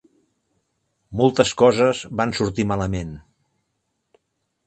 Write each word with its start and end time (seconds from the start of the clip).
Moltes 1.19 1.51
coses 1.61 2.01
van 2.21 2.33
sortir 2.39 2.67
malament. 2.71 3.11